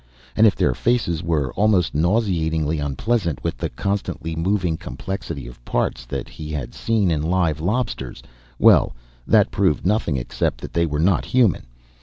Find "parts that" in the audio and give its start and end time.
5.63-6.27